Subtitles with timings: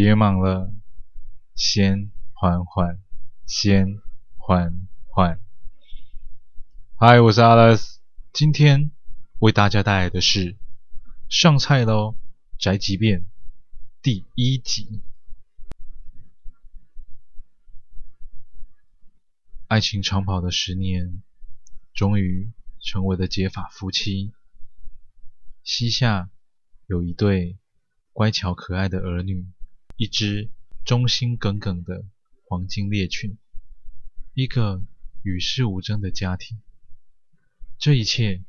[0.00, 0.72] 别忙了，
[1.56, 3.00] 先缓缓，
[3.46, 4.00] 先
[4.36, 5.40] 缓缓。
[6.94, 7.98] 嗨，我是阿拉斯，
[8.32, 8.92] 今天
[9.40, 10.52] 为大家带来的是
[11.28, 12.16] 《上菜喽
[12.60, 13.22] 宅急便》
[14.00, 15.02] 第一集。
[19.66, 21.24] 爱情长跑的十年，
[21.92, 24.32] 终于成为了结发夫妻。
[25.64, 26.30] 膝下
[26.86, 27.58] 有一对
[28.12, 29.44] 乖巧可爱的儿女。
[29.98, 30.48] 一只
[30.84, 32.04] 忠心耿耿的
[32.44, 33.36] 黄金猎犬，
[34.32, 34.80] 一个
[35.24, 36.62] 与世无争的家庭，
[37.80, 38.44] 这一切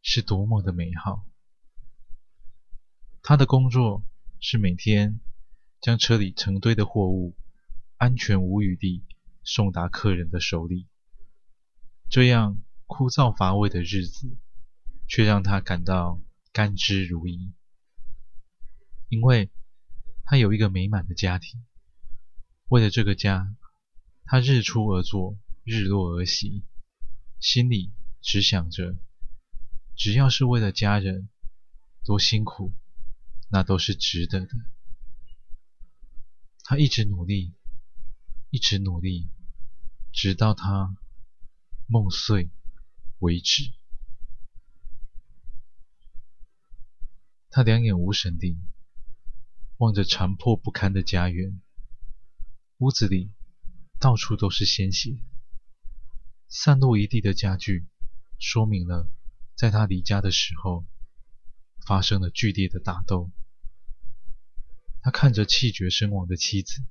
[0.00, 1.26] 是多么的美好！
[3.20, 4.04] 他的工作
[4.38, 5.18] 是每天
[5.80, 7.34] 将车里成堆的货物
[7.96, 9.02] 安全无虞地
[9.42, 10.86] 送达客人的手里，
[12.08, 14.36] 这样枯燥乏味的日子，
[15.08, 16.20] 却让他感到
[16.52, 17.50] 甘之如饴，
[19.08, 19.50] 因为。
[20.32, 21.62] 他有一个美满的家庭，
[22.68, 23.54] 为了这个家，
[24.24, 26.64] 他日出而作，日落而息，
[27.38, 28.96] 心里只想着，
[29.94, 31.28] 只要是为了家人，
[32.02, 32.72] 多辛苦，
[33.50, 34.56] 那都是值得的。
[36.64, 37.52] 他一直努力，
[38.48, 39.28] 一直努力，
[40.14, 40.96] 直到他
[41.86, 42.48] 梦碎
[43.18, 43.70] 为止。
[47.50, 48.56] 他两眼无神地。
[49.82, 51.60] 望着残破不堪的家园，
[52.78, 53.32] 屋子里
[53.98, 55.18] 到处都是鲜血，
[56.46, 57.88] 散落一地的家具，
[58.38, 59.10] 说明了
[59.56, 60.86] 在他离家的时候
[61.84, 63.32] 发生了剧烈的打斗。
[65.00, 66.84] 他看着气绝身亡的妻子，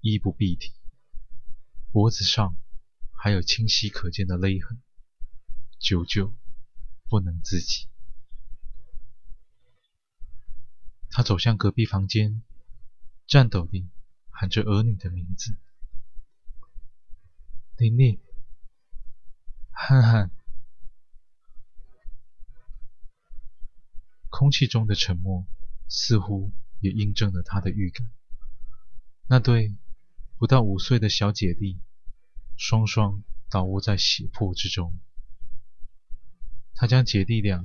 [0.00, 0.72] 衣不蔽体，
[1.92, 2.56] 脖子上
[3.12, 4.82] 还有清晰可见的勒痕，
[5.78, 6.34] 久久
[7.08, 7.86] 不能自己。
[11.16, 12.42] 他走向隔壁房间，
[13.28, 13.86] 颤抖地
[14.30, 15.56] 喊着儿女的名字
[17.78, 18.18] ：“玲玲、
[19.70, 20.32] 翰翰。”
[24.28, 25.46] 空气中的沉默
[25.88, 26.50] 似乎
[26.80, 28.10] 也印证了他的预感。
[29.28, 29.76] 那对
[30.36, 31.78] 不到五岁的小姐弟，
[32.56, 34.98] 双双倒卧在血泊之中。
[36.74, 37.64] 他将姐弟俩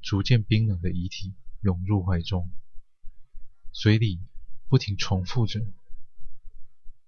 [0.00, 2.50] 逐渐冰冷的遗体拥入怀中。
[3.78, 4.22] 嘴里
[4.68, 5.60] 不停重复着：“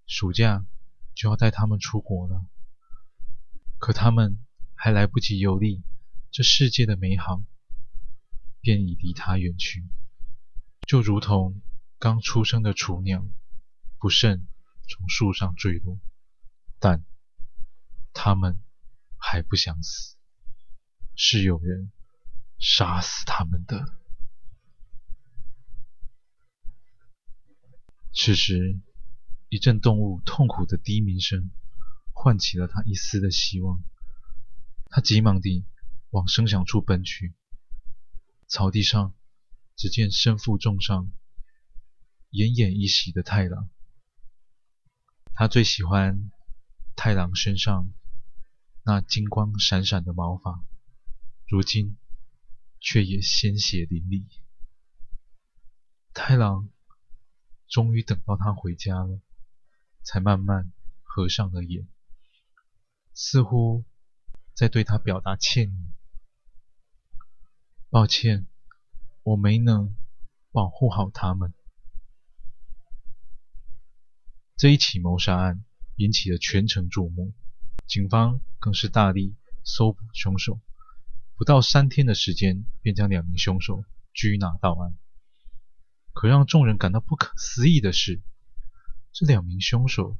[0.06, 0.66] 暑假
[1.14, 2.44] 就要带他们出国了，
[3.78, 4.38] 可他们
[4.74, 5.82] 还来不及游历
[6.30, 7.42] 这世界的美好，
[8.60, 9.82] 便已离他远去，
[10.86, 11.62] 就如同
[11.98, 13.26] 刚出生的雏鸟，
[13.98, 14.46] 不慎
[14.86, 15.98] 从树上坠落，
[16.78, 17.02] 但
[18.12, 18.60] 他们
[19.16, 20.16] 还不想死，
[21.16, 21.90] 是有人
[22.58, 23.94] 杀死他们的。”
[28.20, 28.80] 此时，
[29.48, 31.52] 一阵动物痛苦的低鸣声
[32.12, 33.80] 唤起了他一丝的希望。
[34.86, 35.64] 他急忙地
[36.10, 37.36] 往声响处奔去。
[38.48, 39.14] 草地上，
[39.76, 41.12] 只见身负重伤、
[42.32, 43.70] 奄奄一息的太郎。
[45.32, 46.32] 他最喜欢
[46.96, 47.88] 太郎身上
[48.82, 50.64] 那金光闪闪的毛发，
[51.46, 51.96] 如今
[52.80, 54.26] 却也鲜血淋漓。
[56.12, 56.68] 太郎。
[57.68, 59.20] 终于等到他回家了，
[60.02, 61.86] 才慢慢合上了眼，
[63.12, 63.84] 似乎
[64.54, 65.88] 在对他表达歉意。
[67.90, 68.46] 抱歉，
[69.22, 69.94] 我没能
[70.50, 71.52] 保护好他们。
[74.56, 75.64] 这一起谋杀案
[75.96, 77.32] 引起了全城注目，
[77.86, 80.60] 警方更是大力搜捕凶手，
[81.36, 84.96] 不到三天的时间便将两名凶手拘拿到案。
[86.18, 88.20] 可让众人感到不可思议的是，
[89.12, 90.18] 这两名凶手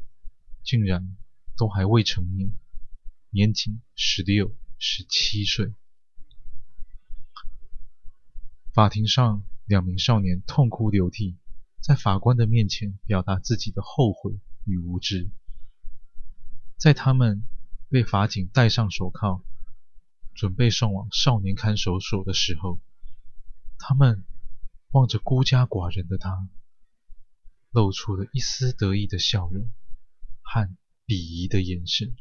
[0.62, 1.16] 竟然
[1.56, 2.53] 都还未成年，
[3.31, 5.75] 年仅十六、十七岁。
[8.72, 11.36] 法庭上，两名少年痛哭流涕，
[11.81, 15.28] 在法官的面前表达自己的后悔与无知。
[16.77, 17.42] 在他们
[17.89, 19.42] 被法警戴上手铐，
[20.33, 22.80] 准备送往少年看守所的时候，
[23.78, 24.22] 他们。
[24.92, 26.48] 望着孤家寡人的他，
[27.70, 29.70] 露出了一丝得意的笑容
[30.40, 30.74] 和
[31.06, 32.16] 鄙夷的眼神。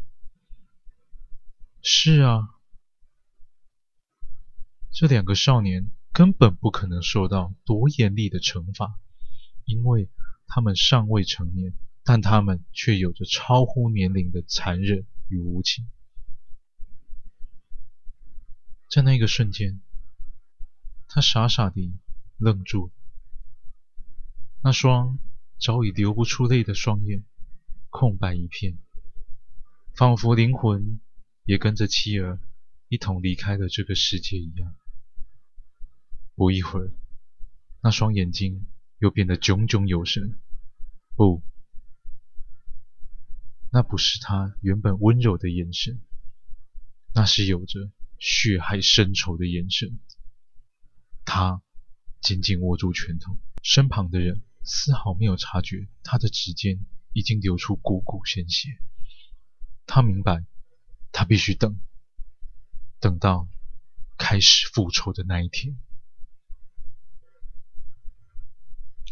[1.81, 2.49] 是啊，
[4.91, 8.99] 这两个少年根本不可能受到多严厉的惩罚，
[9.63, 10.09] 因为
[10.47, 11.73] 他们尚未成年，
[12.03, 15.87] 但他们却有着超乎年龄的残忍与无情。
[18.89, 19.79] 在那个瞬间，
[21.07, 21.93] 他傻傻地。
[22.37, 22.91] 愣住，
[24.63, 25.19] 那双
[25.59, 27.23] 早已流不出泪的双眼
[27.89, 28.77] 空白一片，
[29.95, 30.99] 仿佛灵魂
[31.45, 32.39] 也跟着妻儿
[32.89, 34.75] 一同离开了这个世界一样。
[36.35, 36.91] 不一会儿，
[37.81, 38.67] 那双眼睛
[38.99, 40.39] 又变得炯炯有神。
[41.15, 41.41] 不，
[43.71, 45.99] 那不是他原本温柔的眼神，
[47.15, 49.99] 那是有着血海深仇的眼神。
[51.25, 51.63] 他
[52.27, 58.67] 紧紧握住拳头，身旁的人丝毫没有察觉他的指尖已经流出汩汩鲜血。
[59.85, 60.43] 他明白，
[61.13, 61.79] 他必须等，
[62.99, 63.47] 等到
[64.17, 65.77] 开始复仇的那一天。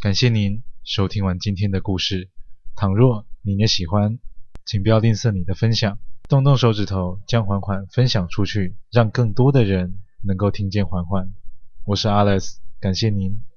[0.02, 2.30] 感谢您收听完今天的故事。
[2.76, 4.20] 倘若你也喜欢，
[4.66, 11.34] 请不要吝啬你的分享，动动手指头将缓缓分享出去，让更多的人能够听见缓缓。
[11.86, 13.55] 我是 Alex，感谢您。